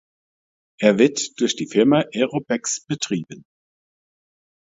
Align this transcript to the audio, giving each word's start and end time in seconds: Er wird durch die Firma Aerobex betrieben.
Er 0.79 0.97
wird 0.97 1.39
durch 1.39 1.55
die 1.55 1.67
Firma 1.67 2.03
Aerobex 2.11 2.83
betrieben. 2.87 3.45